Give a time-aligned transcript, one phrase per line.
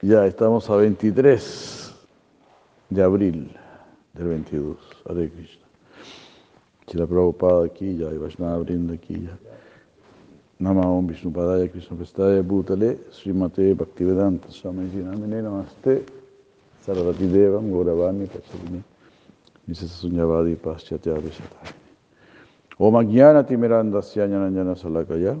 [0.00, 1.94] Ya estamos a 23
[2.90, 3.50] de abril
[4.14, 4.76] del 22.
[5.08, 5.66] Hare Krishna.
[6.86, 9.36] Chila Prabhupada aquí ya, y Vaishnava Brinda aquí ya.
[10.60, 16.04] Nama Om Vishnu Padaya Krishna Prestaya Bhutale Srimate Bhaktivedanta Swamiji Namine Namaste
[16.84, 18.82] Sarvati Devam Gauravani Pachavini
[19.68, 21.74] Nisasa Sunyavadi Paschatya Vishatani
[22.78, 25.40] Om Ajnana Timiranda Syanyananjana Salakaya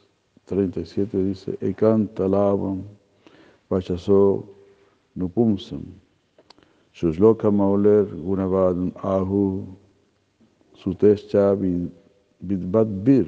[0.47, 2.83] 37 dice, Ekanta lavam
[3.69, 4.45] vachaso
[5.15, 5.83] nupumsam.
[6.93, 9.65] Shusloka mauler gunavadun ahu
[10.75, 11.55] sutescha
[12.41, 13.27] vidbadbir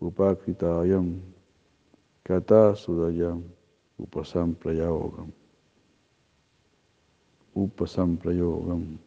[0.00, 1.20] upakritayam.
[2.24, 3.42] Kata Sudayam
[4.00, 5.30] Upasamprayogam.
[7.54, 8.98] Upasamprayogam.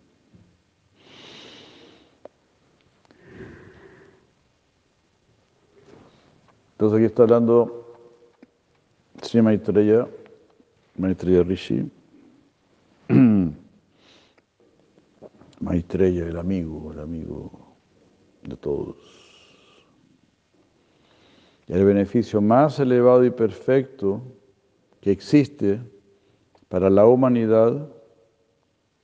[6.78, 7.88] Entonces aquí está hablando
[9.24, 10.08] Sri Maitreya,
[10.96, 11.90] Maitreya Rishi,
[15.60, 17.52] Maitreya, el amigo, el amigo
[18.44, 18.96] de todos.
[21.66, 24.22] El beneficio más elevado y perfecto
[25.02, 25.82] que existe
[26.70, 27.90] para la humanidad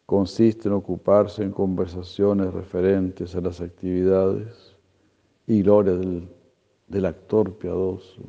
[0.05, 4.75] consiste en ocuparse en conversaciones referentes a las actividades
[5.47, 6.29] y gloria del,
[6.87, 8.21] del actor piadoso.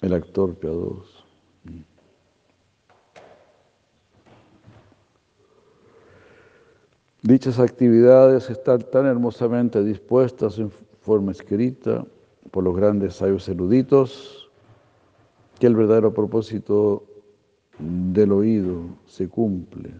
[0.00, 1.24] El actor piadoso.
[7.22, 10.70] Dichas actividades están tan hermosamente dispuestas en
[11.00, 12.04] forma escrita
[12.50, 14.50] por los grandes sabios eruditos
[15.58, 17.02] que el verdadero propósito
[17.78, 19.90] del oído se cumple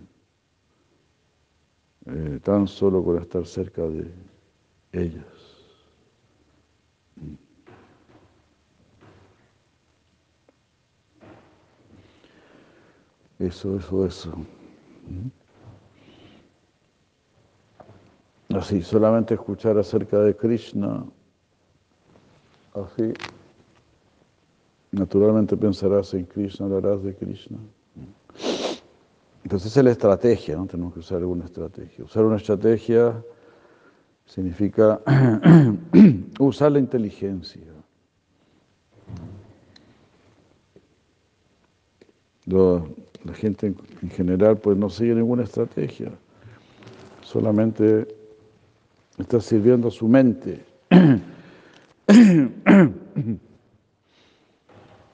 [2.07, 4.05] eh, tan solo con estar cerca de
[4.95, 5.25] ellas.
[13.39, 14.33] Eso, eso, eso.
[18.55, 21.05] Así, solamente escuchar acerca de Krishna,
[22.73, 23.13] así,
[24.93, 27.59] naturalmente pensarás en Krishna, hablarás de Krishna.
[29.43, 30.67] Entonces esa es la estrategia, ¿no?
[30.67, 32.05] Tenemos que usar alguna estrategia.
[32.05, 33.23] Usar una estrategia
[34.27, 35.01] significa
[36.39, 37.63] usar la inteligencia.
[42.47, 46.13] la gente en general pues no sigue ninguna estrategia,
[47.23, 48.07] solamente
[49.19, 50.63] está sirviendo a su mente.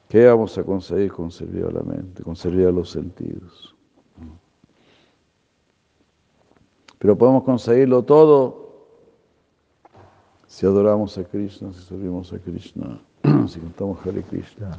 [0.08, 3.76] ¿Qué vamos a conseguir con servir a la mente, con servir a los sentidos?
[6.98, 8.59] Pero podemos conseguirlo todo
[10.50, 13.00] si adoramos a Krishna, si servimos a Krishna,
[13.46, 14.76] si cantamos Hare Krishna.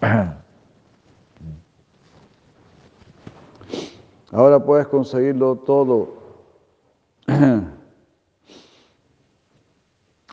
[4.32, 6.08] Ahora puedes conseguirlo todo.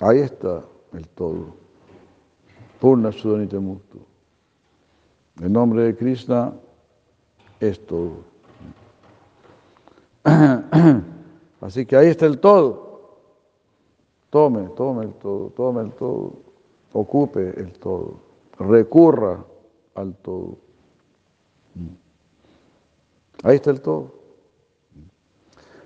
[0.02, 0.64] Ahí está
[0.94, 1.56] el todo.
[2.80, 4.00] Purna Shudanite Muktu.
[5.40, 6.52] El nombre de Krishna
[7.60, 8.24] es todo.
[11.62, 12.93] Así que ahí está el todo.
[14.34, 16.34] Tome, tome el todo, tome el todo.
[16.92, 18.16] Ocupe el todo.
[18.58, 19.46] Recurra
[19.94, 20.58] al todo.
[23.44, 24.12] Ahí está el todo.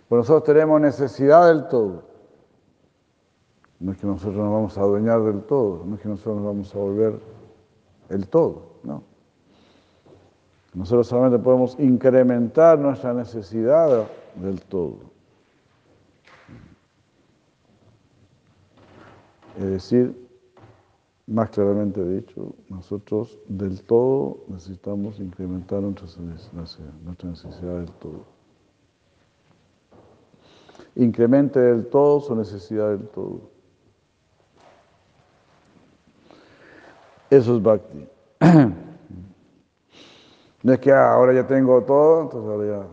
[0.08, 2.03] Pues nosotros tenemos necesidad del todo.
[3.81, 6.46] No es que nosotros nos vamos a adueñar del todo, no es que nosotros nos
[6.46, 7.19] vamos a volver
[8.08, 9.03] el todo, no.
[10.73, 15.16] Nosotros solamente podemos incrementar nuestra necesidad del todo.
[19.58, 20.28] Es decir,
[21.26, 28.26] más claramente dicho, nosotros del todo necesitamos incrementar nuestra necesidad del todo.
[30.96, 33.42] Incremente del todo su necesidad del todo.
[37.30, 38.08] Eso es bhakti.
[40.64, 42.88] No es que ah, ahora ya tengo todo, entonces ahora ya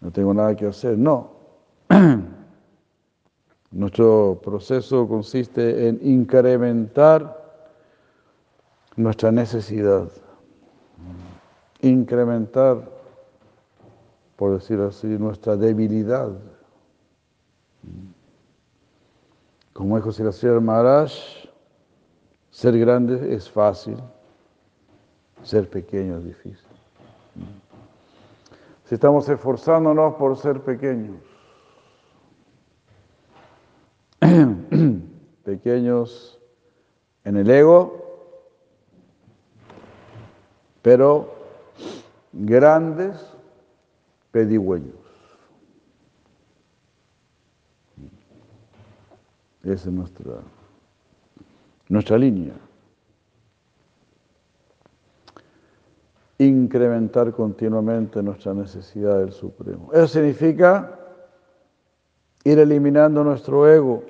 [0.00, 0.98] no tengo nada que hacer.
[0.98, 1.30] No.
[3.72, 7.40] Nuestro proceso consiste en incrementar
[8.96, 10.10] nuestra necesidad,
[11.80, 12.86] incrementar,
[14.36, 16.32] por decir así, nuestra debilidad.
[19.72, 21.12] Como dijo Sri Maharaj,
[22.50, 23.96] ser grande es fácil,
[25.42, 26.66] ser pequeño es difícil.
[28.84, 31.31] Si estamos esforzándonos por ser pequeños,
[35.44, 36.38] pequeños
[37.24, 38.02] en el ego,
[40.82, 41.34] pero
[42.32, 43.24] grandes
[44.30, 44.94] pedigüeños.
[49.62, 50.34] Esa es nuestra,
[51.88, 52.54] nuestra línea.
[56.38, 59.90] Incrementar continuamente nuestra necesidad del Supremo.
[59.92, 60.98] Eso significa
[62.42, 64.02] ir eliminando nuestro ego.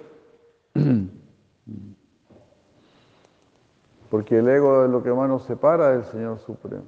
[4.11, 6.85] Porque el ego es lo que más nos separa del Señor Supremo.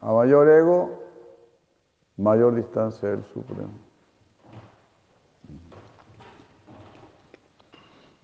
[0.00, 1.02] A mayor ego,
[2.16, 3.72] mayor distancia del Supremo.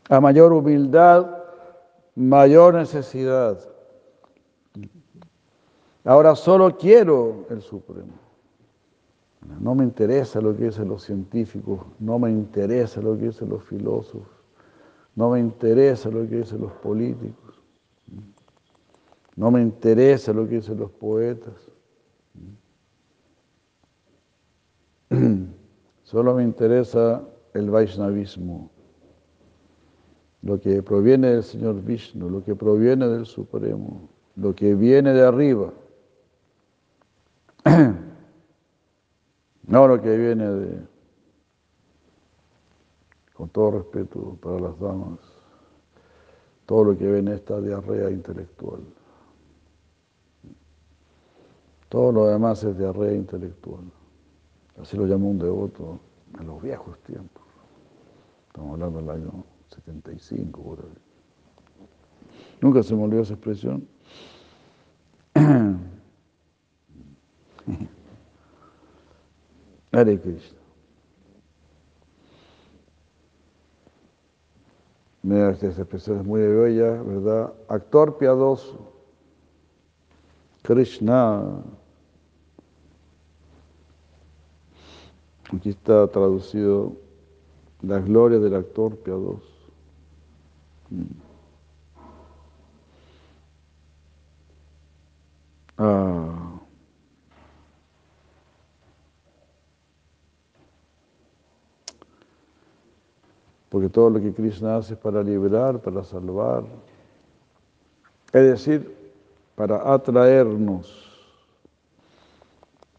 [0.08, 1.26] A mayor humildad,
[2.17, 3.58] mayor necesidad.
[6.05, 8.14] Ahora solo quiero el Supremo.
[9.61, 13.64] No me interesa lo que dicen los científicos, no me interesa lo que dicen los
[13.64, 14.39] filósofos,
[15.20, 17.61] no me interesa lo que dicen los políticos,
[19.37, 21.52] no me interesa lo que dicen los poetas.
[26.05, 27.22] Solo me interesa
[27.52, 28.70] el Vaishnavismo,
[30.40, 35.23] lo que proviene del Señor Vishnu, lo que proviene del Supremo, lo que viene de
[35.23, 35.70] arriba.
[39.66, 40.89] No lo que viene de,
[43.40, 45.19] con todo respeto para las damas,
[46.66, 48.82] todo lo que viene esta diarrea intelectual.
[51.88, 53.84] Todo lo demás es diarrea intelectual.
[54.78, 55.98] Así lo llamó un devoto
[56.38, 57.42] en los viejos tiempos.
[58.48, 61.88] Estamos hablando del año 75, por ahí.
[62.60, 63.88] Nunca se me olvidó esa expresión.
[69.92, 70.60] Hare Krishna.
[75.31, 77.53] Mira, esta expresión es muy bella, ¿verdad?
[77.69, 78.93] Actor piadoso.
[80.62, 81.62] Krishna.
[85.55, 86.97] Aquí está traducido
[87.81, 89.47] la gloria del actor piadoso.
[90.91, 91.05] Mm.
[95.79, 96.39] Ah.
[103.70, 106.64] Porque todo lo que Krishna hace es para liberar, para salvar,
[108.32, 108.96] es decir,
[109.55, 111.06] para atraernos.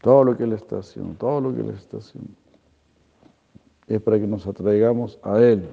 [0.00, 2.30] Todo lo que Él está haciendo, todo lo que Él está haciendo,
[3.86, 5.68] es para que nos atraigamos a Él,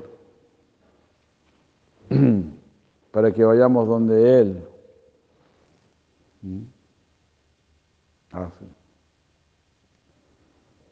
[3.11, 4.63] para que vayamos donde Él.
[6.41, 6.61] ¿Mm?
[8.33, 8.51] Ah.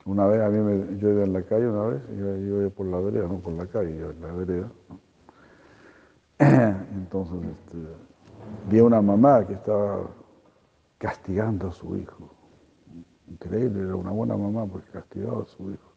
[0.08, 2.86] Una vez a mí me, yo iba en la calle, una vez, yo, iba por
[2.86, 4.72] la vereda, no por la calle, yo en la vereda.
[6.94, 7.78] Entonces este,
[8.70, 10.08] vi a una mamá que estaba
[10.98, 12.30] castigando a su hijo.
[13.28, 15.92] Increíble, era una buena mamá porque castigaba a su hijo.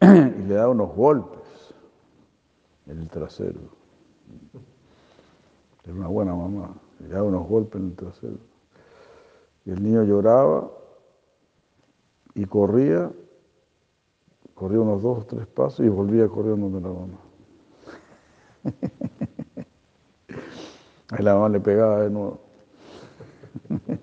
[0.40, 1.74] Y le daba unos golpes
[2.88, 3.60] en el trasero.
[5.84, 8.38] Era una buena mamá, le daba unos golpes en el trasero.
[9.64, 10.68] Y el niño lloraba
[12.36, 13.10] y corría,
[14.54, 17.18] corría unos dos o tres pasos y volvía corriendo donde la mamá.
[21.08, 22.38] Ahí la mamá le pegaba de nuevo.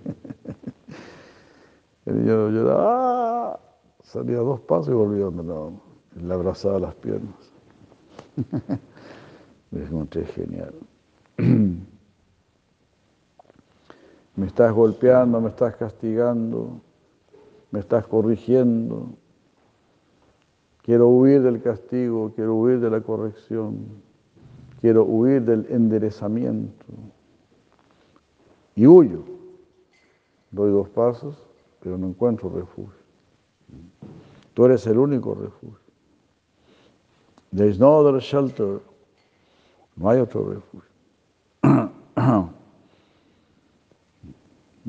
[2.06, 3.60] El niño lloraba, ¡ah!
[4.02, 5.80] salía dos pasos y volvía donde la mamá.
[6.16, 7.36] Le abrazaba las piernas.
[9.70, 10.74] Me encontré genial.
[14.36, 16.82] Me estás golpeando, me estás castigando
[17.74, 19.10] me estás corrigiendo,
[20.84, 23.88] quiero huir del castigo, quiero huir de la corrección,
[24.80, 26.86] quiero huir del enderezamiento.
[28.76, 29.24] Y huyo.
[30.52, 31.36] Doy dos pasos,
[31.80, 32.94] pero no encuentro refugio.
[34.54, 35.80] Tú eres el único refugio.
[37.56, 38.82] There is no other shelter.
[39.96, 40.90] No hay otro refugio.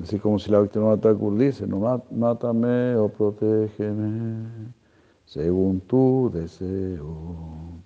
[0.02, 4.72] Así como si la víctima Thakur dice, no mátame o protégeme
[5.24, 7.80] según tu deseo.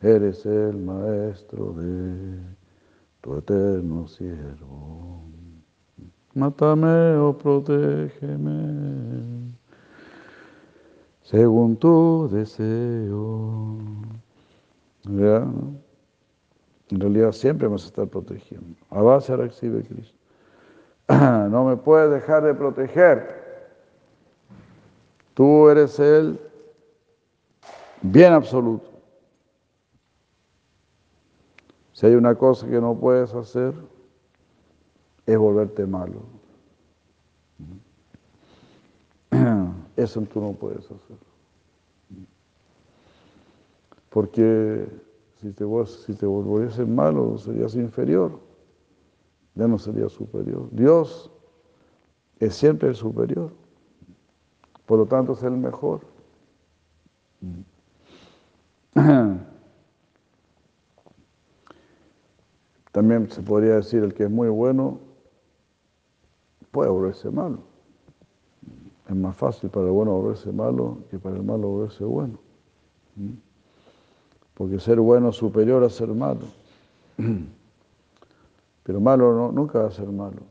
[0.00, 2.38] Eres el maestro de
[3.20, 5.22] tu eterno siervo.
[6.34, 9.52] Mátame o protégeme
[11.22, 13.78] según tu deseo.
[15.04, 15.50] ¿Ya?
[16.90, 18.76] En realidad siempre vamos a estar protegiendo.
[18.90, 20.21] A base recibe Cristo.
[21.50, 23.42] No me puedes dejar de proteger.
[25.34, 26.40] Tú eres el
[28.02, 28.90] bien absoluto.
[31.92, 33.74] Si hay una cosa que no puedes hacer,
[35.26, 36.22] es volverte malo.
[39.96, 41.16] Eso tú no puedes hacer.
[44.10, 44.86] Porque
[45.40, 48.51] si te, si te volviese malo, serías inferior.
[49.54, 50.68] Ya no serías superior.
[50.70, 51.30] Dios
[52.40, 53.50] es siempre el superior.
[54.86, 56.00] Por lo tanto, es el mejor.
[62.92, 65.00] También se podría decir el que es muy bueno
[66.70, 67.58] puede volverse malo.
[69.08, 72.38] Es más fácil para el bueno volverse malo que para el malo volverse bueno.
[74.54, 76.46] Porque ser bueno es superior a ser malo.
[78.82, 80.42] Pero malo nunca va a ser malo.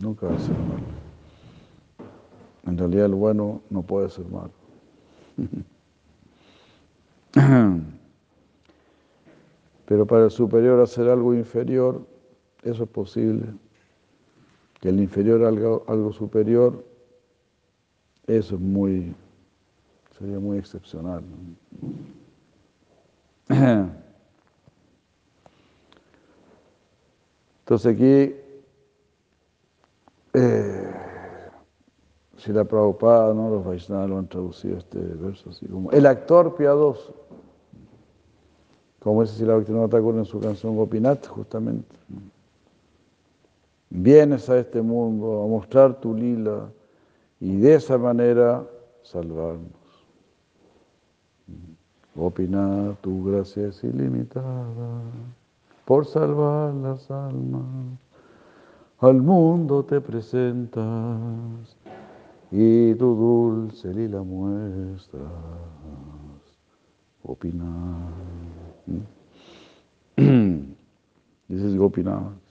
[0.00, 0.82] Nunca va a ser malo.
[2.66, 4.50] En realidad el bueno no puede ser malo.
[9.86, 12.02] Pero para el superior hacer algo inferior,
[12.62, 13.46] eso es posible.
[14.80, 16.84] Que el inferior algo, algo superior,
[18.26, 19.14] eso es muy,
[20.18, 21.22] sería muy excepcional.
[27.62, 28.36] Entonces aquí,
[30.34, 30.90] eh,
[32.36, 33.50] si la Prabhupada, ¿no?
[33.50, 37.14] los Vaishnavas lo han traducido este verso así como el actor piadoso
[39.02, 41.96] como dice la Bhaktivinoda Thakur en su canción Gopinath, justamente.
[43.90, 46.70] Vienes a este mundo a mostrar tu lila
[47.40, 48.64] y de esa manera
[49.02, 49.70] salvarnos.
[52.14, 55.02] Gopinath, tu gracia es ilimitada
[55.84, 57.98] por salvar las almas.
[58.98, 61.76] Al mundo te presentas
[62.50, 65.22] y tu dulce lila muestras.
[67.24, 68.12] Gopinath.
[70.16, 72.42] This is Gopinath.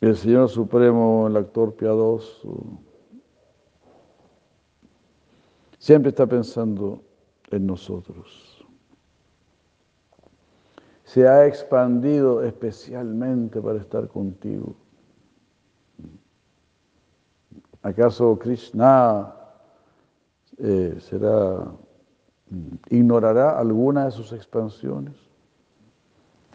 [0.00, 2.78] El Señor Supremo, el actor piadoso,
[5.78, 7.02] siempre está pensando
[7.50, 8.47] en nosotros.
[11.08, 14.76] Se ha expandido especialmente para estar contigo.
[17.82, 19.34] ¿Acaso Krishna
[20.58, 21.64] eh, será
[22.90, 25.14] ignorará alguna de sus expansiones,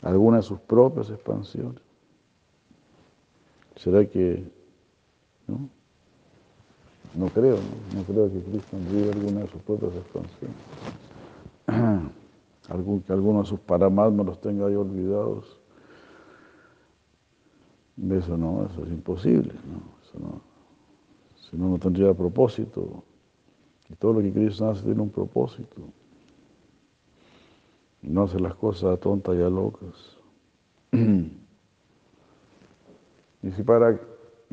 [0.01, 1.81] alguna de sus propias expansiones.
[3.75, 4.43] ¿Será que
[5.48, 5.69] no?
[7.15, 7.57] No creo,
[7.95, 10.57] no, creo que Cristo olvide alguna de sus propias expansiones.
[12.70, 15.60] Algún, que alguno de sus paramatmas los tenga ahí olvidados.
[18.10, 19.82] Eso no, eso es imposible, ¿no?
[20.01, 20.41] Eso no.
[21.36, 23.03] Si no, no tendría propósito.
[23.89, 25.82] Y todo lo que Cristo hace tiene un propósito.
[28.01, 30.17] Y no hace las cosas tontas y a locas.
[33.43, 34.00] y si para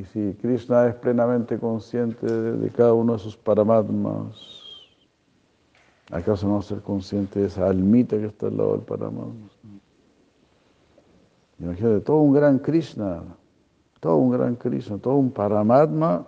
[0.01, 4.35] y si Krishna es plenamente consciente de, cada uno de sus paramatmas,
[6.11, 9.49] ¿acaso no ser consciente de esa almita que está al lado del paramatma?
[11.59, 13.23] Imagínate, todo un gran Krishna,
[14.01, 16.27] todo un gran Krishna, todo un paramatma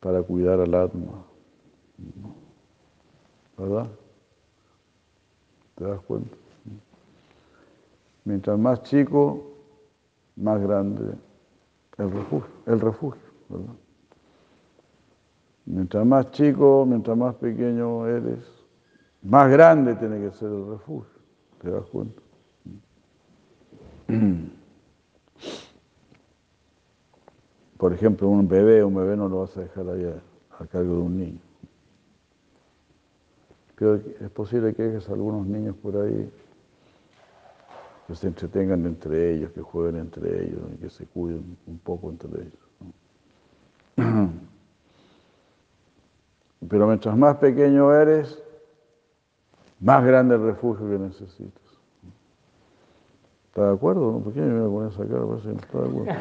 [0.00, 1.24] para cuidar al atma.
[3.56, 3.86] ¿Verdad?
[5.74, 6.34] ¿Te das cuenta?
[8.24, 9.50] Mientras más chico,
[10.36, 11.14] más grande
[11.98, 13.74] el refugio, el refugio, ¿verdad?
[15.66, 18.59] Mientras más chico, mientras más pequeño eres,
[19.22, 21.20] más grande tiene que ser el refugio.
[21.60, 22.22] ¿Te das cuenta?
[27.76, 30.14] Por ejemplo, un bebé, un bebé no lo vas a dejar allá
[30.58, 31.40] a cargo de un niño.
[33.74, 36.30] Pero es posible que dejes algunos niños por ahí
[38.06, 42.42] que se entretengan entre ellos, que jueguen entre ellos que se cuiden un poco entre
[42.42, 42.68] ellos.
[46.68, 48.42] Pero mientras más pequeño eres,
[49.80, 51.62] más grande el refugio que necesitas.
[53.48, 54.20] ¿Estás de acuerdo?
[54.20, 55.26] ¿Por qué me voy a poner esa cara?
[55.26, 56.12] Parece no está de acuerdo.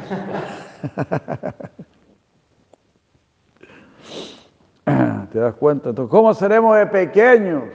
[5.31, 5.89] ¿Te das cuenta?
[5.89, 7.65] Entonces, ¿cómo seremos de pequeños?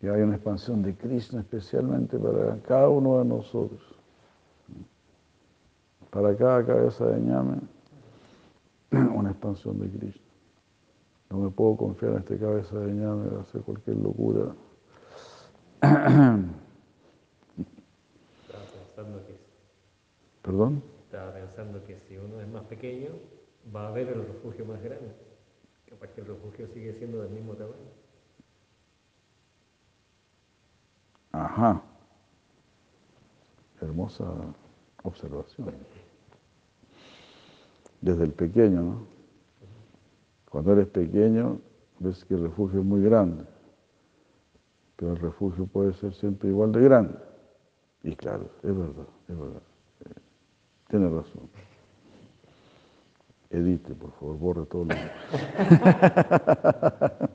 [0.00, 3.80] que hay una expansión de Krishna especialmente para cada uno de nosotros.
[6.10, 7.56] Para cada cabeza de ñame,
[8.90, 10.27] una expansión de Krishna.
[11.30, 14.54] No me puedo confiar en este cabeza de ñame de hacer cualquier locura.
[18.46, 19.36] Estaba pensando que,
[20.42, 20.82] ¿Perdón?
[21.04, 23.10] estaba pensando que si uno es más pequeño,
[23.74, 25.12] va a ver el refugio más grande.
[25.88, 27.76] Capaz que el refugio sigue siendo del mismo tamaño.
[31.32, 31.82] Ajá.
[33.80, 34.24] Hermosa
[35.02, 35.72] observación.
[38.00, 39.17] Desde el pequeño, ¿no?
[40.50, 41.60] Cuando eres pequeño,
[41.98, 43.44] ves que el refugio es muy grande,
[44.96, 47.14] pero el refugio puede ser siempre igual de grande.
[48.02, 49.62] Y claro, es verdad, es verdad.
[50.04, 50.20] Eh,
[50.88, 51.48] Tiene razón.
[53.50, 54.94] Edite, por favor, borre todo lo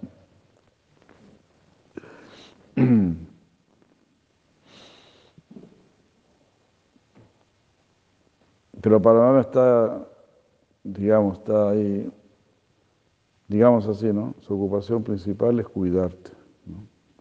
[8.81, 10.07] Pero para Mama está,
[10.83, 12.11] digamos, está ahí,
[13.53, 14.33] digamos así, ¿no?
[14.39, 16.31] Su ocupación principal es cuidarte.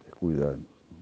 [0.07, 0.65] Es cuidarnos.
[0.91, 0.97] ¿no?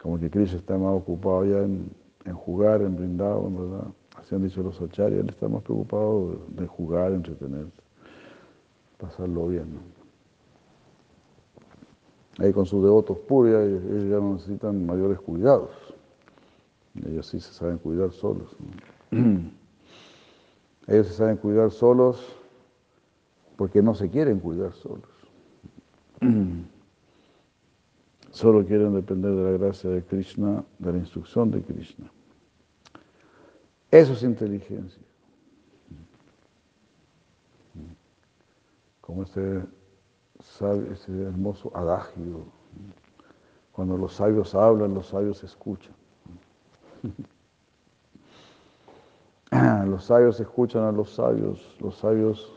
[0.00, 1.90] Como que Krishna está más ocupado ya en,
[2.32, 3.88] jugar, en brindar, verdad.
[4.16, 7.82] Así han dicho los acharyas, él está más preocupado de, jugar, entretenerse,
[8.98, 9.66] pasarlo bien.
[12.38, 15.70] Ahí con sus devotos puros, ya- ellos ya no necesitan mayores cuidados.
[17.04, 18.54] Ellos sí se saben cuidar solos.
[20.88, 22.24] Ellos se saben cuidar solos
[23.56, 25.08] porque no se quieren cuidar solos.
[28.30, 32.10] Solo quieren depender de la gracia de Krishna, de la instrucción de Krishna.
[33.90, 35.02] Eso es inteligencia.
[39.00, 39.62] Como ese,
[40.42, 42.44] sabio- ese hermoso adagio.
[43.72, 45.94] Cuando los sabios hablan, los sabios escuchan.
[49.86, 52.52] Los sabios escuchan a los sabios, los sabios,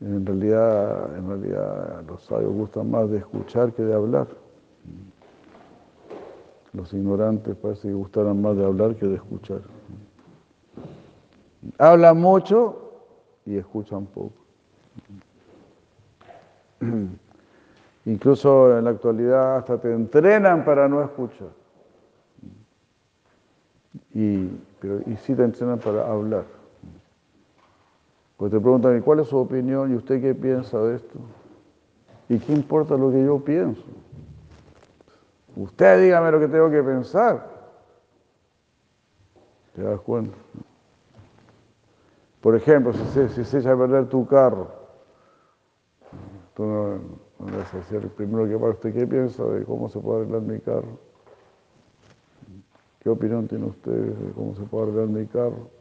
[0.00, 4.28] en realidad, en realidad los sabios gustan más de escuchar que de hablar.
[6.72, 9.60] Los ignorantes parece que gustaran más de hablar que de escuchar.
[11.78, 12.92] Hablan mucho
[13.44, 14.34] y escuchan poco.
[18.04, 21.48] Incluso en la actualidad hasta te entrenan para no escuchar.
[24.14, 24.46] Y,
[24.80, 26.57] pero, y sí te entrenan para hablar.
[28.38, 29.92] Pues te preguntan, ¿y cuál es su opinión?
[29.92, 31.18] ¿Y usted qué piensa de esto?
[32.28, 33.82] ¿Y qué importa lo que yo pienso?
[35.56, 37.44] Usted dígame lo que tengo que pensar.
[39.74, 40.36] ¿Te das cuenta?
[42.40, 44.68] Por ejemplo, si se, si se echa a perder tu carro,
[46.54, 46.94] tú no,
[47.40, 50.42] no vas a decir primero que para usted qué piensa de cómo se puede arreglar
[50.42, 51.00] mi carro.
[53.00, 55.77] ¿Qué opinión tiene usted de cómo se puede arreglar mi carro?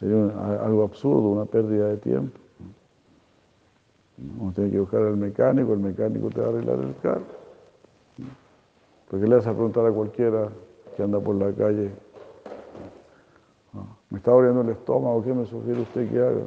[0.00, 0.16] Sería
[0.64, 2.40] algo absurdo, una pérdida de tiempo.
[4.38, 7.26] Uno tiene que buscar al mecánico, el mecánico te va a arreglar el carro.
[9.10, 10.48] Porque le vas a preguntar a cualquiera
[10.96, 11.90] que anda por la calle,
[13.74, 16.46] "Ah, me está doliendo el estómago, ¿qué me sugiere usted que haga?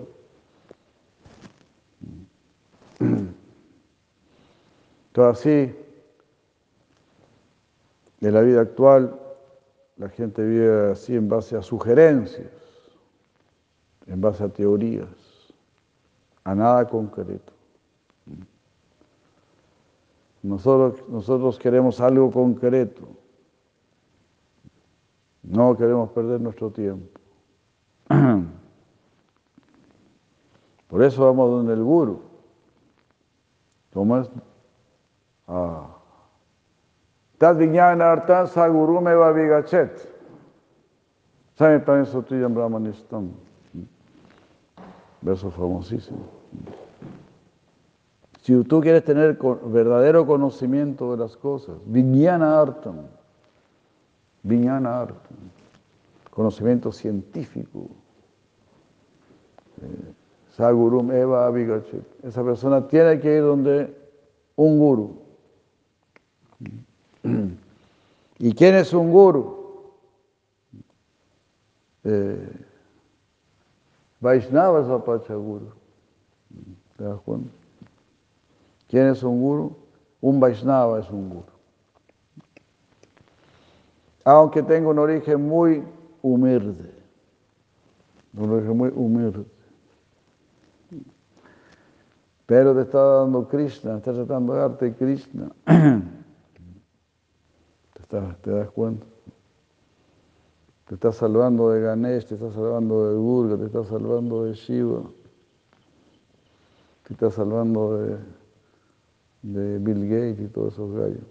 [5.08, 5.76] Entonces así,
[8.22, 9.20] en la vida actual,
[9.98, 12.63] la gente vive así en base a sugerencias,
[14.08, 15.08] en base a teorías,
[16.44, 17.54] a nada concreto.
[20.42, 23.08] Nosotros, nosotros queremos algo concreto,
[25.42, 27.20] no queremos perder nuestro tiempo.
[30.88, 32.22] Por eso vamos donde el guru.
[33.94, 34.30] ¿Cómo es?
[35.48, 35.88] Ah.
[37.38, 37.62] Tad
[38.02, 40.10] artan sa guru me va vigachet.
[41.56, 43.32] Samipani Sotuyam Brahmanistam.
[45.24, 46.20] Verso famosísimo.
[48.42, 53.08] Si tú quieres tener verdadero conocimiento de las cosas, Vijnana Artam,
[54.44, 55.38] Vijnana Artam,
[56.30, 57.88] conocimiento científico,
[59.82, 60.14] eh,
[60.58, 62.06] Sagurum Eva Abhigachet.
[62.22, 63.96] Esa persona tiene que ir donde
[64.58, 65.22] un guru.
[68.40, 69.94] ¿Y quién es un guru?
[72.04, 72.63] Eh,
[74.24, 75.74] Vaishnava es Apacha Guru.
[76.96, 77.50] ¿Te das cuenta?
[78.88, 79.76] ¿Quién es un guru?
[80.22, 81.52] Un Vaishnava es un guru.
[84.24, 85.84] Aunque tenga un origen muy
[86.22, 86.90] humilde.
[88.38, 89.46] Un origen muy humilde.
[92.46, 95.52] Pero te está dando Krishna, está tratando de darte Krishna.
[98.08, 99.06] ¿Te, ¿Te das cuenta?
[100.88, 105.04] Te está salvando de Ganesh, te está salvando de Durga, te está salvando de Shiva,
[107.08, 108.18] te está salvando de,
[109.44, 111.24] de Bill Gates y todos esos gallos.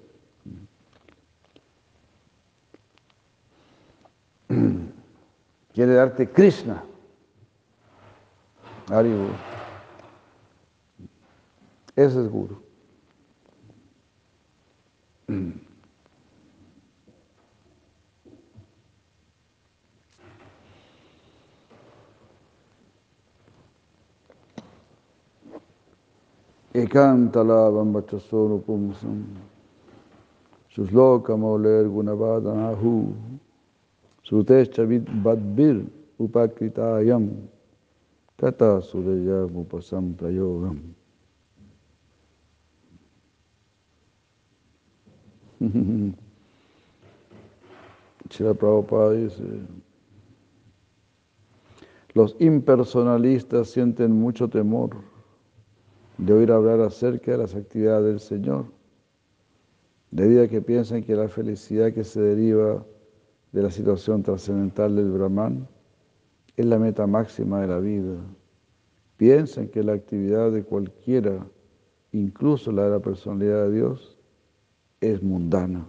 [5.75, 6.85] Quiere darte Krishna.
[8.89, 9.29] Aribu.
[11.95, 12.57] Ese es Guru.
[26.83, 29.25] Ekantalavam vachasonu pumsam
[30.75, 31.43] Suslokam
[31.95, 33.15] gunavadanahu
[34.25, 34.83] Sutescha
[35.23, 35.87] vadbir
[36.19, 37.31] upakritayam
[38.37, 40.79] Tata suraya upasam prayogam.
[48.29, 49.63] Chila Prabhupada dice,
[52.15, 55.12] los impersonalistas sienten mucho temor
[56.25, 58.67] de oír hablar acerca de las actividades del Señor,
[60.13, 62.87] debido a que piensan que la felicidad que se deriva
[63.51, 65.67] de la situación trascendental del Brahman
[66.57, 68.15] es la meta máxima de la vida.
[69.17, 71.45] Piensan que la actividad de cualquiera,
[72.13, 74.17] incluso la de la personalidad de Dios,
[75.01, 75.85] es mundana.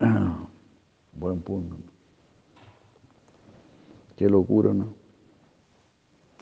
[1.14, 1.76] Buen punto.
[4.16, 5.03] Qué locura, ¿no?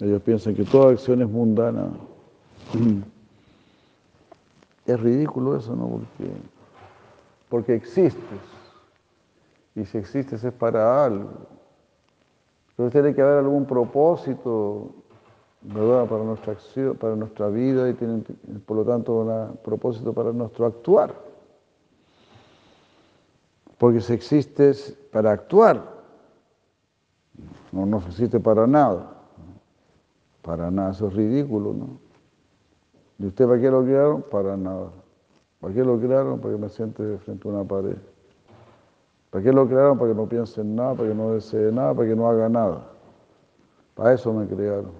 [0.03, 1.91] Ellos piensan que toda acción es mundana.
[4.85, 5.91] Es ridículo eso, ¿no?
[5.91, 6.33] Porque,
[7.49, 8.41] porque existes.
[9.77, 11.31] Y si existes es para algo.
[12.71, 14.91] Entonces tiene que haber algún propósito,
[15.61, 16.07] ¿verdad?
[16.07, 18.25] Para nuestra acción, para nuestra vida y tiene,
[18.67, 21.15] por lo tanto, un propósito para nuestro actuar.
[23.79, 25.81] Porque si existes para actuar,
[27.71, 29.22] no, no existe para nada.
[30.43, 31.99] Para nada, eso es ridículo, ¿no?
[33.19, 34.23] ¿Y usted para qué lo crearon?
[34.23, 34.91] Para nada.
[35.61, 36.41] ¿Para qué lo crearon?
[36.41, 37.97] Para que me siente frente a una pared.
[39.31, 39.99] ¿Para qué lo crearon?
[39.99, 42.49] Para que no piense en nada, para que no desee nada, para que no haga
[42.49, 42.91] nada.
[43.95, 44.93] Para eso me crearon.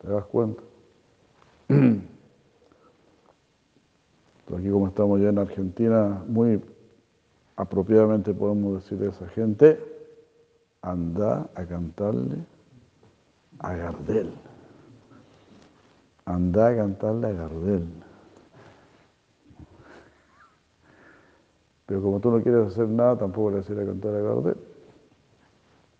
[0.00, 0.62] ¿Te das cuenta?
[4.56, 6.62] aquí como estamos ya en Argentina, muy
[7.56, 9.78] apropiadamente podemos decir a esa gente,
[10.82, 12.44] anda a cantarle
[13.58, 14.32] a Gardel.
[16.24, 17.88] Anda a cantarle a Gardel.
[21.86, 24.56] Pero como tú no quieres hacer nada, tampoco le vas cantar a Gardel.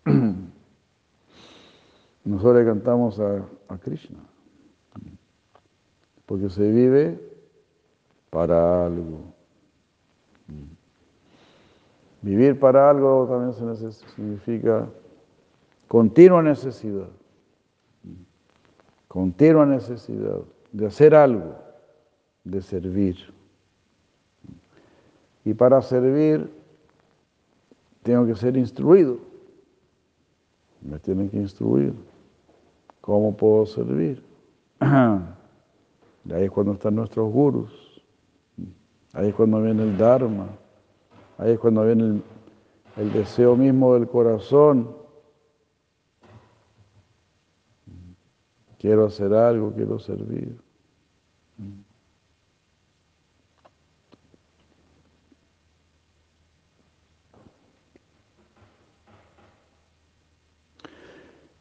[2.25, 4.19] Nosotros le cantamos a Krishna.
[6.25, 7.19] Porque se vive
[8.29, 9.33] para algo.
[12.21, 14.87] Vivir para algo también significa
[15.89, 17.09] continua necesidad
[19.13, 20.39] continua necesidad
[20.71, 21.53] de hacer algo,
[22.43, 23.15] de servir.
[25.45, 26.49] Y para servir
[28.01, 29.19] tengo que ser instruido.
[30.81, 31.93] Me tienen que instruir.
[33.01, 34.23] ¿Cómo puedo servir?
[34.79, 35.25] ahí
[36.25, 38.01] es cuando están nuestros gurus.
[39.13, 40.47] Ahí es cuando viene el Dharma.
[41.37, 42.19] Ahí es cuando viene
[42.97, 45.02] el, deseo mismo del corazón
[48.83, 50.57] Quiero hacer algo, quiero servir.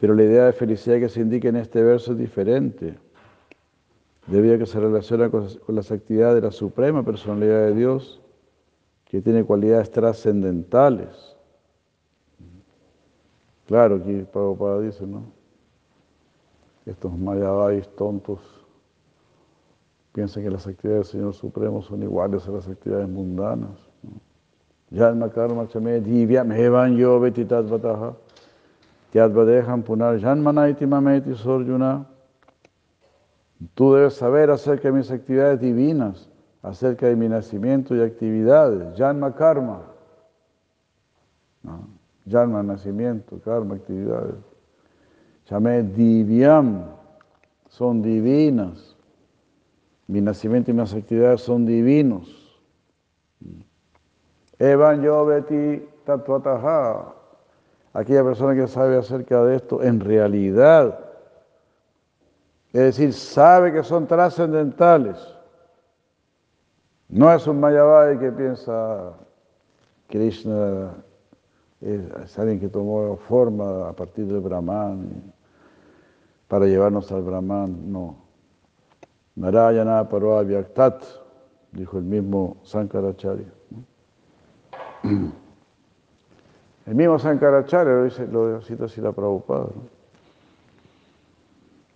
[0.00, 2.98] Pero la idea de felicidad que se indica en este verso es diferente.
[4.26, 8.20] Debido a que se relaciona con, las actividades de la suprema personalidad de Dios,
[9.04, 11.36] que tiene cualidades trascendentales.
[13.68, 15.41] Claro, aquí Prabhupada dice, ¿no?
[16.86, 18.40] Estos mayavais tontos
[20.12, 23.78] piensan que las actividades del Señor Supremo son iguales a las actividades mundanas.
[24.90, 28.14] Yalma karma chame divya mevan yo vetitat vataha
[29.10, 32.06] tyadvadeham punar janmanaiti mameti sorjuna.
[33.74, 36.28] Tú debes saber acerca de mis actividades divinas,
[36.62, 38.98] acerca de mi nacimiento y actividades.
[38.98, 39.82] Janma karma.
[42.28, 44.51] Janma, nacimiento, karma, actividades.
[45.46, 46.84] Chame divyam,
[47.68, 48.96] son divinas.
[50.06, 52.28] Mi nacimiento y mis actividades son divinos.
[54.58, 57.14] Evan yoveti tatuataha.
[57.92, 60.98] aquella persona que sabe acerca de esto en realidad,
[62.72, 65.18] es decir, sabe que son trascendentales.
[67.08, 69.12] No es un Mayavadi que piensa
[70.08, 70.94] Krishna
[71.82, 75.31] es, alguien que tomó forma a partir del Brahman
[76.52, 78.14] para llevarnos al Brahman, no.
[79.36, 81.02] Narayana Parvavyaktat,
[81.70, 83.50] dijo el mismo Sankaracharya.
[86.84, 89.68] El mismo Sankaracharya lo, dice, lo cita así la Prabhupada.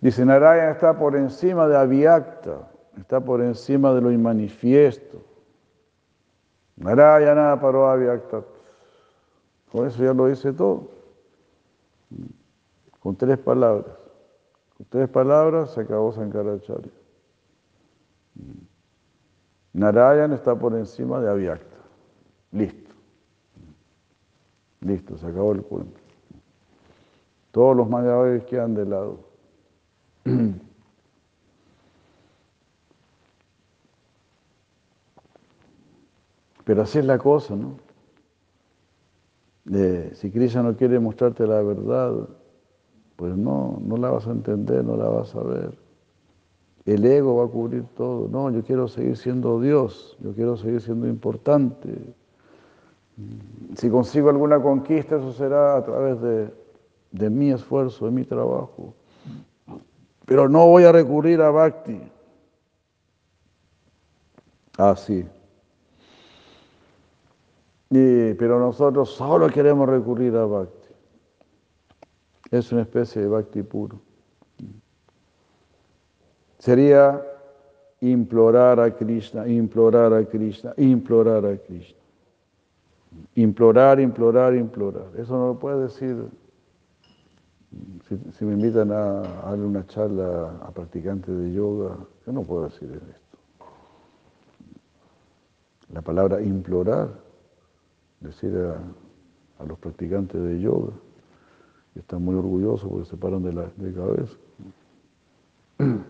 [0.01, 2.67] Dice, Narayana está por encima de Avyakta,
[2.97, 5.21] está por encima de lo inmanifiesto.
[6.77, 8.45] Narayana Parvavyaktat.
[9.71, 10.87] Con eso ya lo dice todo.
[12.99, 14.06] Con tres palabras.
[14.89, 16.91] Tres palabras se acabó Sankaracharya.
[19.73, 21.77] Narayan está por encima de Avyakta.
[22.51, 22.91] Listo.
[24.81, 25.99] Listo, se acabó el cuento.
[27.51, 29.19] Todos los Mayavadis quedan de lado.
[36.65, 37.79] Pero así es la cosa, ¿no?
[40.13, 42.29] si Krishna no quiere mostrarte la verdad,
[43.17, 45.71] pues no, no la vas a entender, no la vas a ver.
[46.85, 48.29] El ego va a cubrir todo.
[48.29, 51.89] No, yo quiero seguir siendo Dios, yo quiero seguir siendo importante.
[53.75, 56.53] Si consigo alguna conquista, eso será a través de,
[57.11, 58.93] de mi esfuerzo, de mi trabajo.
[60.25, 61.99] Pero no voy a recurrir a Bhakti.
[64.77, 64.95] Ah,
[67.89, 70.76] pero nosotros solo queremos recurrir a Bhakti.
[72.51, 73.99] Es una especie de Bhakti puro.
[76.59, 77.21] Sería
[78.01, 81.97] implorar a Krishna, implorar a Krishna, implorar a Krishna.
[83.35, 85.07] Implorar, implorar, implorar.
[85.17, 86.29] Eso no lo puede decir.
[88.33, 92.89] Si, me invitan a, darle una charla a practicantes de yoga, yo no puedo decir
[92.93, 93.37] esto.
[95.93, 97.09] La palabra implorar
[98.19, 100.93] decir a, los practicantes de yoga,
[101.99, 104.35] están muy orgullosos porque se paran de la de cabeza.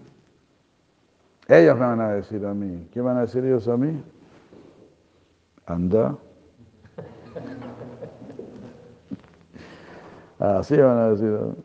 [1.47, 4.03] Ellos me van a decir a mí, ¿qué van a decir ellos a mí?
[5.65, 6.17] Anda.
[10.39, 11.55] Así van a decir a mí.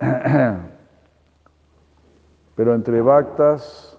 [2.56, 3.90] Pero entre bactas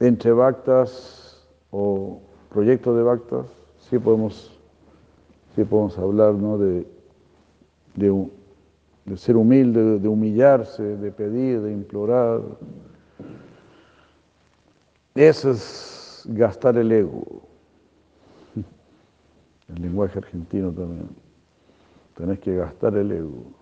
[0.00, 3.46] entre bactas o proyectos de bactas,
[3.88, 4.58] sí podemos,
[5.54, 6.86] sí podemos hablar de,
[7.94, 12.42] de, ser humilde, de, humillarse, de pedir, de implorar.
[15.14, 17.24] Eso es gastar el ego.
[19.74, 21.08] El lenguaje argentino también.
[22.14, 23.44] Tenés que gastar el ego.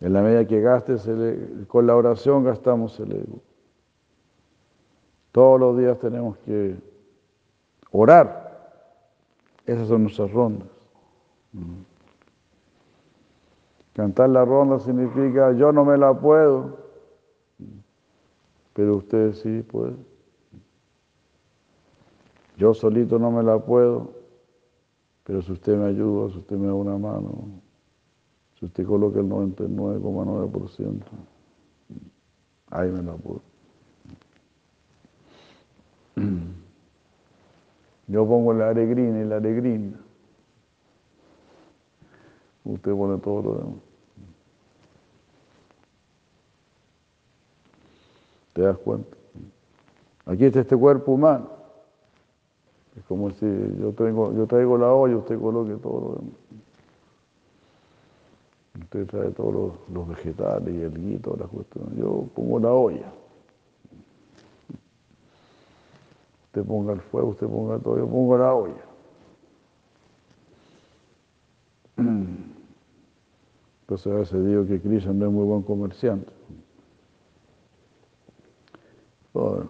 [0.00, 1.08] En la medida que gastes
[1.68, 3.40] con la oración gastamos el ego.
[5.34, 6.76] Todos los días tenemos que
[7.90, 8.70] orar.
[9.66, 10.68] Esas son nuestras rondas.
[13.94, 16.78] Cantar la ronda significa yo no me la puedo,
[18.74, 19.96] pero usted sí puede.
[22.56, 24.12] Yo solito no me la puedo,
[25.24, 27.60] pero si usted me ayuda, si usted me da una mano,
[28.60, 31.02] si usted coloca el 99,9%,
[32.70, 33.53] ahí me la puedo.
[38.06, 39.98] Yo pongo la aregrina y la aregrina.
[42.64, 43.74] Usted pone todo lo demás.
[48.54, 49.16] ¿Te das cuenta?
[50.26, 51.50] Aquí está este cuerpo humano.
[52.96, 53.46] Es como si
[53.80, 56.34] yo, traigo la olla usted coloque todo lo demás.
[58.80, 61.96] Usted trae todos los, vegetales y el guito, la cuestión.
[61.96, 63.12] Yo pongo la olla.
[66.54, 68.84] Usted ponga el fuego, usted ponga todo, yo pongo la olla.
[73.80, 76.32] Entonces a veces digo que Krishna no es muy buen comerciante.
[79.32, 79.68] Bueno,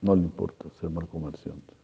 [0.00, 1.74] no le importa ser mal comerciante.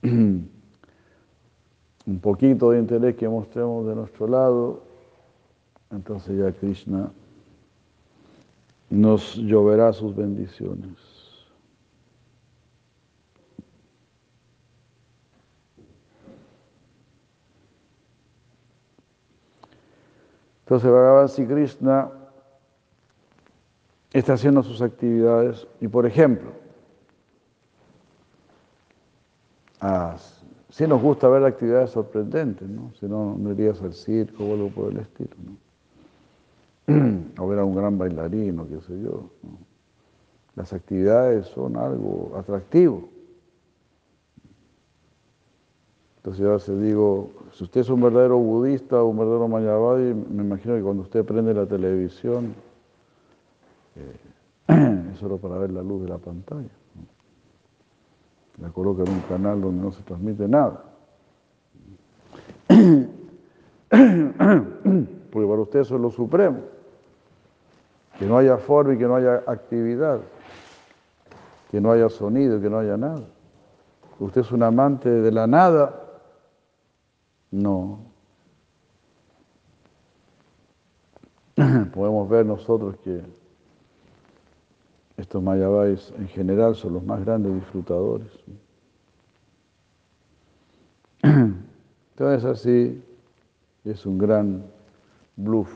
[2.06, 4.80] un poquito de interés que mostremos de nuestro lado,
[5.90, 7.10] entonces ya Krishna
[8.90, 11.16] nos lloverá sus bendiciones.
[20.60, 22.10] Entonces Bhagavan Sri Krishna
[24.12, 26.50] está haciendo sus actividades y, por ejemplo,
[29.80, 30.16] ah,
[30.68, 32.92] si nos gusta ver actividades sorprendentes, ¿no?
[32.98, 35.65] Si no, no irías al circo o algo por el estilo, ¿no?
[37.38, 39.30] O ver a un gran bailarín qué sé yo.
[40.54, 43.08] Las actividades son algo atractivo.
[46.16, 50.14] Entonces yo a veces digo, si usted es un verdadero budista o un verdadero mayavadi,
[50.14, 52.54] me imagino que cuando usted prende la televisión,
[53.94, 54.16] eh,
[55.12, 56.70] es solo para ver la luz de la pantalla.
[58.60, 60.82] La coloca en un canal donde no se transmite nada.
[65.30, 66.75] Porque para usted eso es lo supremo.
[68.18, 70.20] Que no haya forma y que no haya actividad.
[71.70, 73.22] Que no haya sonido, que no haya nada.
[74.18, 76.02] Usted es un amante de la nada
[77.50, 78.00] no.
[81.94, 83.22] Podemos ver nosotros que
[85.16, 88.28] estos mayabais en general son los más grandes disfrutadores.
[91.22, 93.02] Entonces así
[93.84, 94.64] es un gran
[95.36, 95.72] bluff,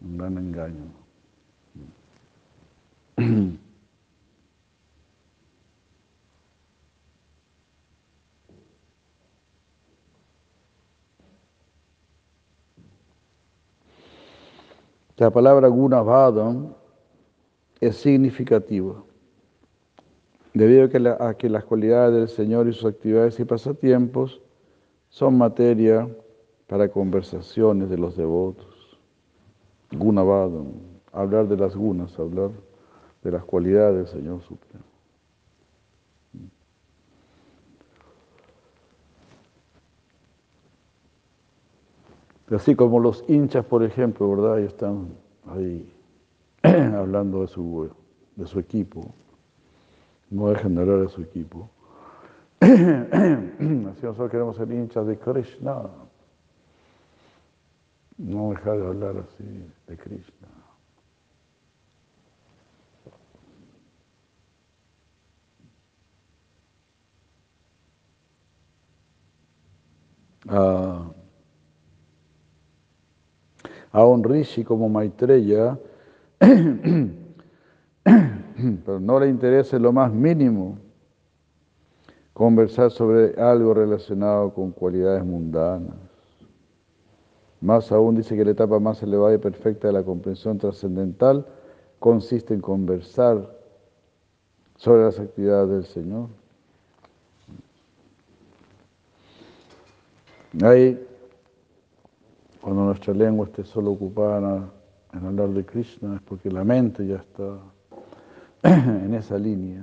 [0.00, 0.92] un gran engaño.
[15.18, 16.74] La palabra Gunavadam
[17.80, 19.02] es significativa,
[20.52, 20.84] debido
[21.20, 24.42] a que, las cualidades del Señor y sus actividades y pasatiempos
[25.08, 26.06] son materia
[26.66, 28.75] para conversaciones de los devotos.
[29.92, 30.66] Gunavadam,
[31.12, 32.50] hablar de las gunas, hablar
[33.22, 34.84] de las cualidades del Señor Supremo.
[42.50, 44.58] Así como los hinchas, por ejemplo, ¿verdad?
[44.58, 45.08] Y están
[45.48, 45.92] ahí
[46.62, 47.90] hablando de su,
[48.36, 49.12] de su equipo.
[50.30, 51.68] No de hablar de su equipo.
[52.60, 55.82] Así nosotros queremos ser hinchas de Krishna.
[58.18, 59.44] No dejar de hablar así
[59.86, 60.48] de Krishna.
[70.48, 71.10] Ah,
[73.92, 75.78] a un rishi como Maitreya,
[76.38, 77.10] pero
[79.00, 80.78] no le interesa lo más mínimo
[82.32, 86.05] conversar sobre algo relacionado con cualidades mundanas.
[87.60, 91.46] Más aún dice que la etapa más elevada y perfecta de la comprensión trascendental
[91.98, 93.56] consiste en conversar
[94.76, 96.28] sobre las actividades del Señor.
[100.62, 101.06] Ahí
[102.60, 104.68] cuando nuestra lengua esté solo ocupada
[105.12, 107.58] en hablar de Krishna es porque la mente ya está
[109.04, 109.82] en esa línea.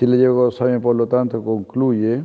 [0.00, 2.24] Le llegó Goswami, por lo tanto, concluye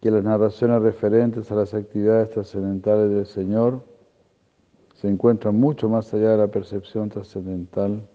[0.00, 3.82] que las narraciones referentes a las actividades trascendentales del Señor
[4.94, 8.06] se encuentra mucho más allá de la percepción trascendental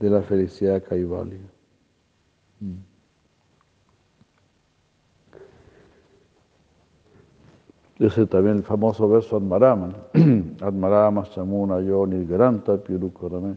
[0.00, 1.40] de la felicidad caivalia.
[7.98, 9.94] Ese también el famoso verso Admarama.
[10.60, 13.56] Admarama Samuna Yoni Granta Pirukarame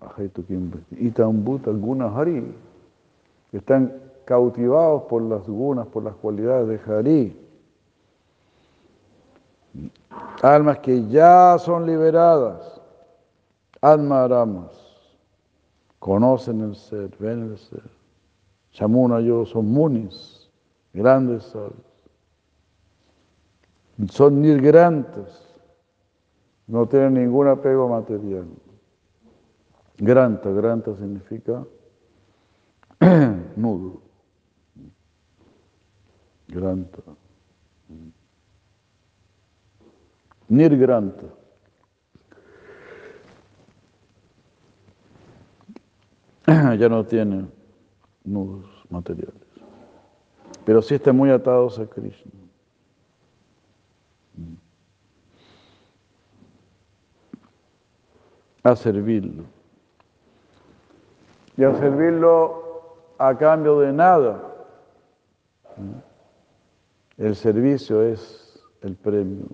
[0.00, 2.54] Kurvanti Itambuta Hari.
[3.52, 3.92] Están
[4.24, 7.48] cautivados por las gunas, por las cualidades de Hari
[10.42, 12.80] Almas que ya son liberadas,
[13.80, 14.70] almas
[15.98, 17.82] conocen el ser, ven el ser.
[18.72, 20.48] Chamuna yo son munis,
[20.92, 21.72] grandes sabios.
[24.10, 25.44] Son nirgrantes,
[26.68, 28.46] no tienen ningún apego material.
[30.00, 31.66] Granta, granta significa
[33.56, 34.00] nudo.
[36.46, 37.02] Granta.
[40.48, 41.26] Nirgranta.
[46.78, 47.46] Ya no tiene
[48.24, 49.34] nudos materiales.
[50.64, 52.30] Pero sí están muy atados a Krishna.
[58.62, 59.57] A servirlo.
[61.58, 62.84] Y a servirlo
[63.18, 64.40] a cambio de nada.
[67.18, 69.44] El servicio es el premio.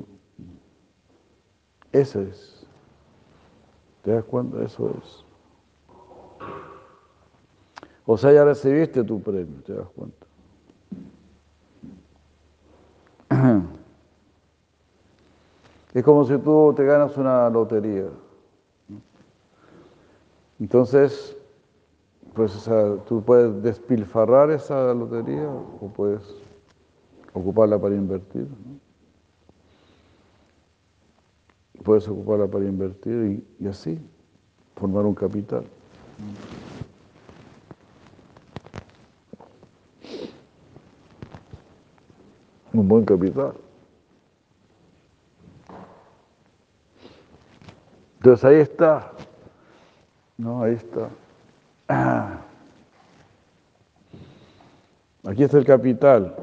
[1.90, 2.54] Esa es
[4.02, 4.62] ¿Te das cuenta?
[4.62, 5.24] Eso es.
[8.04, 10.26] O sea, ya recibiste tu premio, ¿te das cuenta?
[15.94, 18.08] Es como si tú te ganas una lotería.
[20.60, 21.34] Entonces,
[22.34, 22.68] pues
[23.06, 26.22] tú puedes despilfarrar esa lotería o puedes
[27.32, 28.48] ocuparla para invertir.
[31.84, 34.00] Puedes ocuparla para invertir y, y así
[34.74, 35.64] formar un capital.
[42.72, 43.54] Un buen capital.
[48.16, 49.12] Entonces ahí está.
[50.36, 51.10] No, ahí está.
[55.26, 56.34] Aquí está el capital.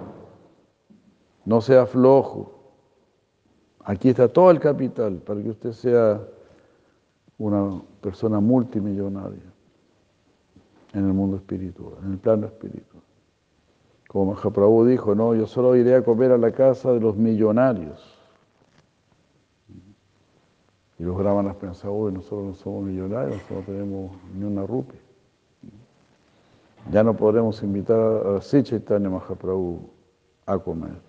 [1.45, 2.51] No sea flojo.
[3.83, 6.21] Aquí está todo el capital para que usted sea
[7.37, 9.51] una persona multimillonaria
[10.93, 13.01] en el mundo espiritual, en el plano espiritual.
[14.07, 18.19] Como Mahaprabhu dijo, no, yo solo iré a comer a la casa de los millonarios.
[20.99, 24.99] Y los brahmanas pensaban, uy, nosotros no somos millonarios, nosotros no tenemos ni una rupia.
[26.89, 29.89] Ya no podremos invitar a Sichaitanya Mahaprabhu
[30.45, 30.99] a comer.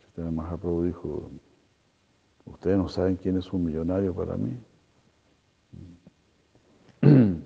[0.00, 1.30] Chaitanya Mahaprabhu dijo,
[2.46, 4.56] ustedes no saben quién es un millonario para mí.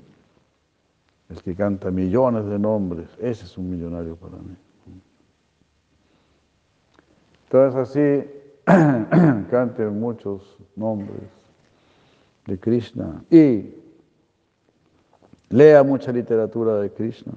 [1.28, 4.56] El que canta millones de nombres, ese es un millonario para mí.
[7.44, 8.24] Entonces así
[9.50, 11.28] canten muchos nombres
[12.46, 13.74] de Krishna y
[15.50, 17.32] lea mucha literatura de Krishna.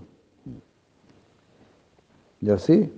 [2.39, 2.91] Y así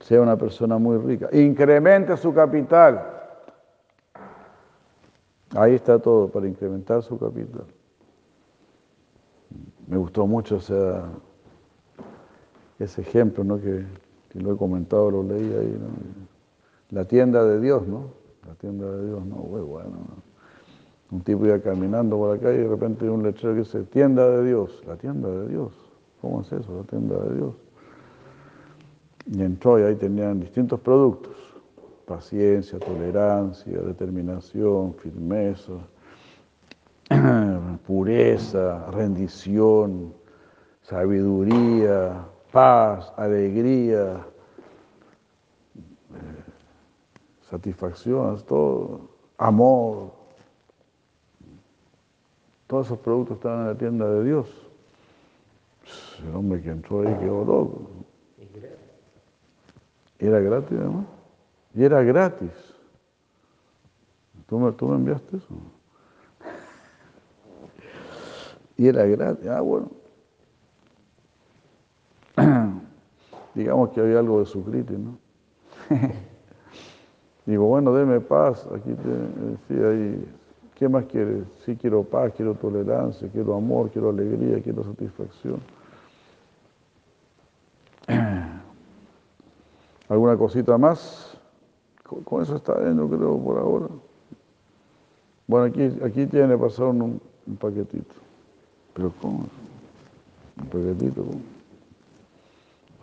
[0.00, 1.28] sea una persona muy rica.
[1.32, 3.08] Incremente su capital.
[5.54, 7.66] Ahí está todo, para incrementar su capital.
[9.86, 11.02] Me gustó mucho ese,
[13.02, 13.60] ejemplo, ¿no?
[13.60, 13.84] que,
[14.34, 15.78] lo he comentado, lo leí ahí.
[15.78, 15.88] ¿no?
[16.90, 18.12] La tienda de Dios, ¿no?
[18.46, 19.90] La tienda de Dios, no, muy bueno.
[21.12, 24.46] Un tipo iba caminando por acá y de repente un letrero que dice, tienda de
[24.46, 25.70] Dios, la tienda de Dios.
[26.22, 27.54] ¿Cómo es eso, la tienda de Dios?
[29.26, 31.36] Y entró y ahí tenían distintos productos,
[32.06, 35.72] paciencia, tolerancia, determinación, firmeza,
[37.86, 40.14] pureza, rendición,
[40.80, 44.24] sabiduría, paz, alegría,
[47.50, 50.21] satisfacción, todo, amor.
[52.72, 54.48] Todos esos productos estaban en la tienda de Dios.
[56.26, 57.82] El hombre que entró ahí quedó loco.
[60.18, 61.04] Era gratis además.
[61.74, 62.50] Y era gratis.
[64.46, 65.48] ¿Tú me, tú me enviaste eso?
[68.78, 69.46] Y era gratis.
[69.48, 69.90] Ah, bueno.
[73.54, 75.18] Digamos que había algo de su crítica, ¿no?
[77.44, 78.66] Digo, bueno, deme paz.
[78.74, 80.26] Aquí te decía ahí,
[80.82, 81.44] ¿qué más quieres?
[81.64, 85.60] Sí, quiero paz, quiero tolerancia, quiero amor, quiero alegría, quiero satisfacción.
[90.08, 91.38] ¿Alguna cosita más?
[92.24, 93.86] Con eso está yo creo, por ahora.
[95.46, 98.16] Bueno, aquí, aquí tiene pasado un, un paquetito.
[98.92, 99.46] ¿Pero cómo?
[100.60, 101.24] Un paquetito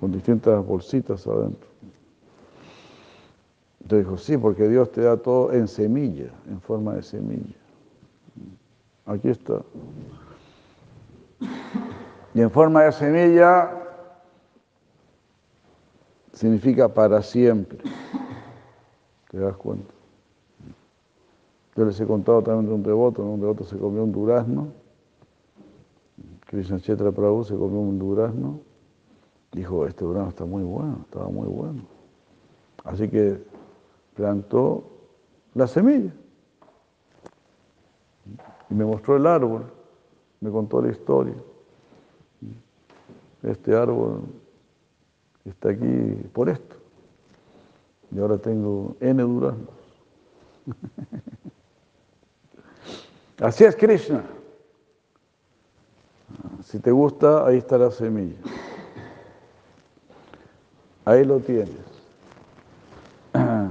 [0.02, 1.70] con distintas bolsitas adentro.
[3.84, 7.56] Entonces dijo, sí, porque Dios te da todo en semilla, en forma de semilla.
[9.10, 9.64] Aquí está.
[12.36, 13.72] Y en forma de semilla
[16.32, 17.80] significa para siempre.
[19.32, 19.91] ¿Te das cuenta?
[21.76, 24.68] Yo les he contado también de un devoto, un devoto se comió un durazno,
[26.45, 28.60] Krishna Chetra Prabhu se comió un durazno,
[29.53, 31.82] dijo, este durazno está muy bueno, estaba muy bueno.
[32.84, 33.41] Así que
[34.14, 34.84] plantó
[35.55, 36.12] la semilla.
[38.70, 39.63] Y me mostró el árbol,
[40.41, 41.36] me contó la historia.
[43.43, 44.24] Este árbol
[45.45, 46.76] está aquí por esto.
[48.11, 49.70] Y ahora tengo N duraznos.
[53.39, 54.24] Así es Krishna.
[56.63, 58.38] Si te gusta, ahí está la semilla.
[61.05, 61.70] Ahí lo tienes.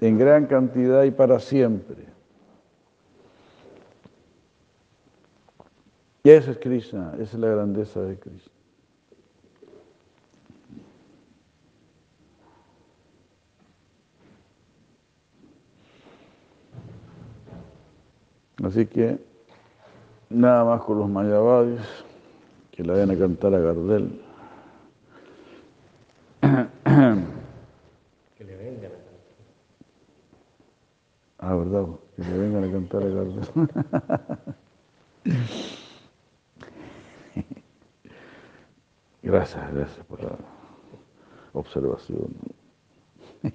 [0.00, 2.13] en gran cantidad y para siempre.
[6.26, 8.50] Y eso es Krishna, esa es la grandeza de Krishna.
[18.64, 19.18] Así que
[20.30, 21.82] nada más con los mayavadis
[22.70, 24.22] que le vayan a cantar a Gardel.
[26.40, 26.68] Que
[28.44, 29.04] le vengan a cantar.
[31.36, 31.84] Ah, ¿verdad?
[32.16, 33.68] Que le vengan a cantar a Gardel.
[39.24, 40.36] Gracias, gracias por la
[41.54, 42.28] observación.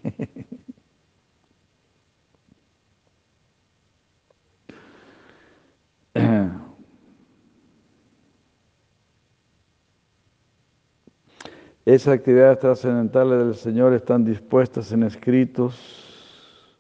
[11.86, 16.80] Esas actividades trascendentales del Señor están dispuestas en escritos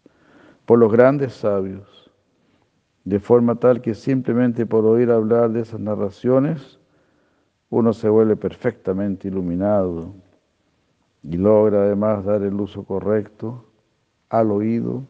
[0.65, 2.11] por los grandes sabios,
[3.03, 6.78] de forma tal que simplemente por oír hablar de esas narraciones,
[7.69, 10.13] uno se vuelve perfectamente iluminado
[11.23, 13.65] y logra además dar el uso correcto
[14.29, 15.03] al oído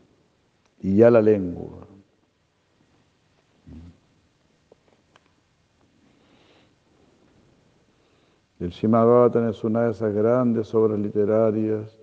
[0.82, 1.88] y a la lengua.
[8.60, 11.98] El Shimabhatan es una de esas grandes obras literarias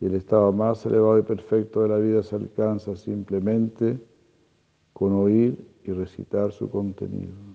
[0.00, 3.98] y el estado más elevado y perfecto de la vida se alcanza simplemente
[4.92, 7.49] con oír y recitar su contenido.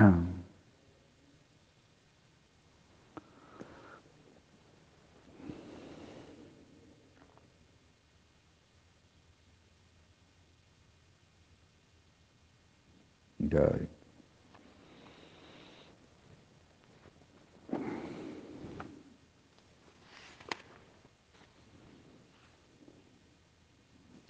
[0.00, 0.30] Ya.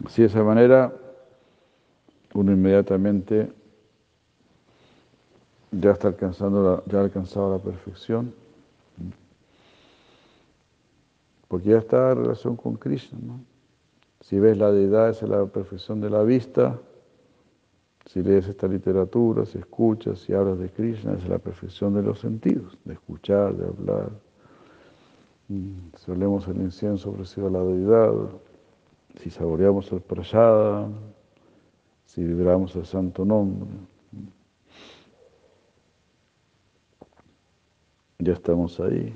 [0.05, 0.93] Así de esa manera
[2.35, 3.53] uno inmediatamente
[5.73, 8.33] ya está alcanzando la, ya ha alcanzado la perfección.
[11.49, 13.18] Porque ya está en relación con Krishna.
[13.23, 13.41] ¿no?
[14.21, 16.79] Si ves la deidad, es la perfección de la vista.
[18.07, 22.21] Si lees esta literatura, si escuchas, si hablas de Krishna, es la perfección de los
[22.21, 24.11] sentidos, de escuchar, de hablar.
[25.49, 28.12] Si olemos el incienso ofrecido a la deidad,
[29.21, 30.89] si saboreamos el prasada,
[32.07, 33.68] si vibramos el santo nombre.
[38.23, 39.14] Ya estamos ahí.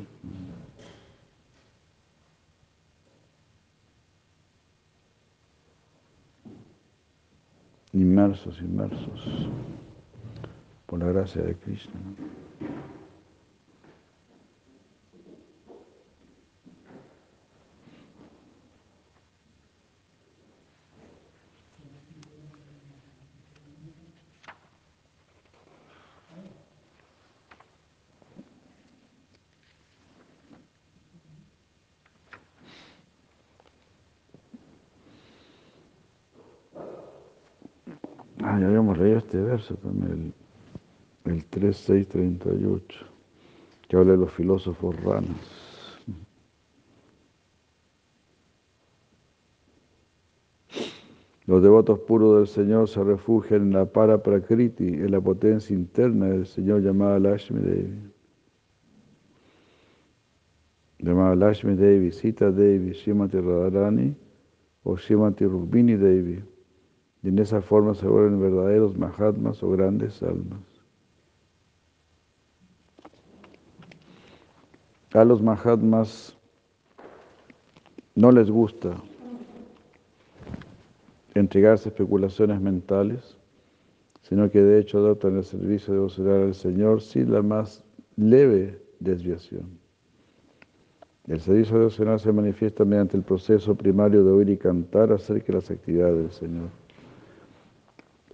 [7.92, 9.50] Inmersos, inmersos
[10.86, 12.00] por la gracia de Krishna.
[39.68, 40.34] también,
[41.24, 43.06] el, el 3638,
[43.88, 45.64] que habla de los filósofos ranas.
[51.46, 56.46] Los devotos puros del Señor se refugian en la Paraprakriti, en la potencia interna del
[56.46, 57.98] Señor llamada Lashmi Devi.
[61.00, 64.16] Llamada Lashmi Devi, Sita Devi, Shimati Radharani
[64.84, 66.42] o Shimati Rubini Devi.
[67.24, 70.60] Y en esa forma se vuelven verdaderos Mahatmas o grandes almas.
[75.14, 76.36] A los Mahatmas
[78.14, 78.94] no les gusta
[81.34, 83.38] entregarse a especulaciones mentales,
[84.20, 87.82] sino que de hecho adoptan el servicio devocional al Señor sin la más
[88.16, 89.78] leve desviación.
[91.26, 95.52] El servicio devocional se manifiesta mediante el proceso primario de oír y cantar acerca de
[95.54, 96.83] las actividades del Señor.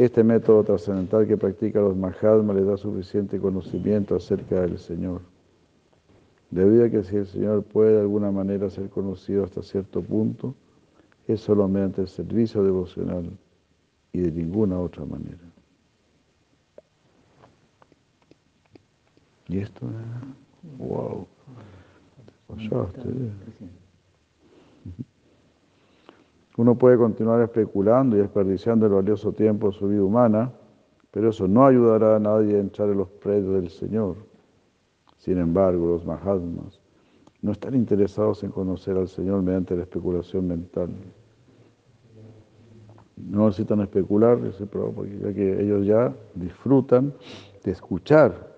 [0.01, 5.21] Este método trascendental que practican los Mahatmas les da suficiente conocimiento acerca del Señor.
[6.51, 10.55] Debido a que si el Señor puede de alguna manera ser conocido hasta cierto punto,
[11.29, 13.31] es solo mediante el servicio devocional
[14.15, 15.37] y de ninguna otra manera.
[19.49, 19.87] ¿Y esto?
[20.79, 21.27] ¡Wow!
[22.49, 23.03] Pasaste.
[26.61, 30.53] Uno puede continuar especulando y desperdiciando el valioso tiempo de su vida humana,
[31.11, 34.17] pero eso no ayudará a nadie a entrar en los predios del Señor.
[35.17, 36.79] Sin embargo, los Mahatmas
[37.41, 40.91] no están interesados en conocer al Señor mediante la especulación mental.
[43.17, 44.39] No necesitan especular,
[44.71, 47.15] porque que ellos ya disfrutan
[47.65, 48.55] de escuchar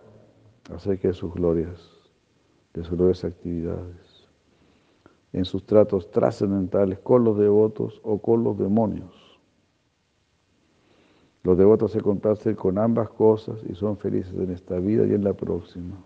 [0.74, 1.88] acerca de sus glorias,
[2.74, 4.11] de sus glorias actividades.
[5.32, 9.40] En sus tratos trascendentales con los devotos o con los demonios.
[11.42, 15.24] Los devotos se complacen con ambas cosas y son felices en esta vida y en
[15.24, 15.96] la próxima.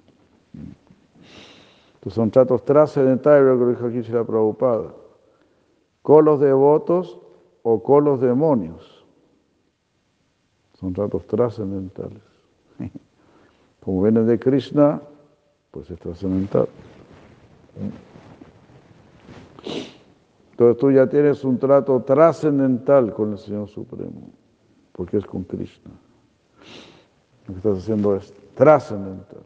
[2.08, 4.94] Son tratos trascendentales, lo que dijo aquí la Prabhupada,
[6.02, 7.18] con los devotos
[7.62, 9.04] o con los demonios.
[10.74, 12.22] Son tratos trascendentales.
[13.84, 15.02] Como vienen de Krishna,
[15.72, 16.68] pues es trascendental.
[20.56, 24.30] Entonces tú ya tienes un trato trascendental con el Señor Supremo,
[24.92, 25.90] porque es con Krishna.
[27.46, 29.42] Lo que estás haciendo es trascendental.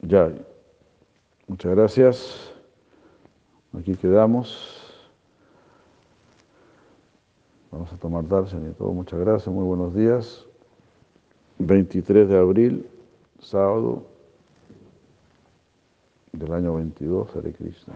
[0.00, 0.32] Ya.
[1.46, 2.52] Muchas gracias.
[3.78, 4.82] Aquí quedamos.
[7.70, 8.92] Vamos a tomar darshan y todo.
[8.92, 9.54] Muchas gracias.
[9.54, 10.44] Muy buenos días.
[11.58, 12.90] 23 de abril,
[13.38, 14.02] sábado
[16.32, 17.94] del año 22, Hare Krishna.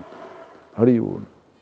[0.77, 1.42] Haribur.